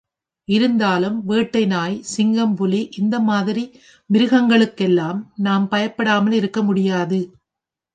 [0.47, 3.65] இருந்தாலும், வேட்டை நாய், சிங்கம் புலி இந்த மாதிரி
[4.09, 7.19] மிருகங்களுக்கெல்லாம் நாம் பயப்படாமல் இருக்க முடியாது.